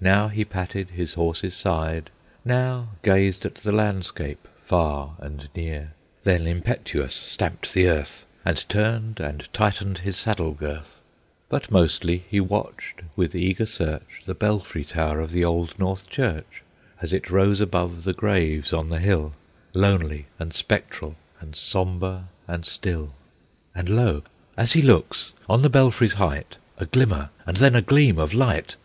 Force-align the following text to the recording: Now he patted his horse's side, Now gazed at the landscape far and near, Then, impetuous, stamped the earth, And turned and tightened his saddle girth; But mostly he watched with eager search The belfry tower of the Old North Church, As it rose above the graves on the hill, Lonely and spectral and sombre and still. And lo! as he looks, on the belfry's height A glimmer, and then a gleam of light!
Now 0.00 0.26
he 0.26 0.44
patted 0.44 0.90
his 0.90 1.14
horse's 1.14 1.54
side, 1.54 2.10
Now 2.44 2.88
gazed 3.04 3.46
at 3.46 3.54
the 3.54 3.70
landscape 3.70 4.48
far 4.64 5.14
and 5.20 5.48
near, 5.54 5.92
Then, 6.24 6.44
impetuous, 6.48 7.14
stamped 7.14 7.72
the 7.72 7.86
earth, 7.88 8.24
And 8.44 8.68
turned 8.68 9.20
and 9.20 9.46
tightened 9.52 9.98
his 9.98 10.16
saddle 10.16 10.50
girth; 10.54 11.02
But 11.48 11.70
mostly 11.70 12.24
he 12.28 12.40
watched 12.40 13.02
with 13.14 13.36
eager 13.36 13.64
search 13.64 14.22
The 14.24 14.34
belfry 14.34 14.82
tower 14.84 15.20
of 15.20 15.30
the 15.30 15.44
Old 15.44 15.78
North 15.78 16.10
Church, 16.10 16.64
As 17.00 17.12
it 17.12 17.30
rose 17.30 17.60
above 17.60 18.02
the 18.02 18.12
graves 18.12 18.72
on 18.72 18.88
the 18.88 18.98
hill, 18.98 19.34
Lonely 19.72 20.26
and 20.36 20.52
spectral 20.52 21.14
and 21.38 21.54
sombre 21.54 22.26
and 22.48 22.66
still. 22.66 23.14
And 23.72 23.88
lo! 23.88 24.24
as 24.56 24.72
he 24.72 24.82
looks, 24.82 25.32
on 25.48 25.62
the 25.62 25.70
belfry's 25.70 26.14
height 26.14 26.56
A 26.76 26.86
glimmer, 26.86 27.30
and 27.46 27.58
then 27.58 27.76
a 27.76 27.82
gleam 27.82 28.18
of 28.18 28.34
light! 28.34 28.74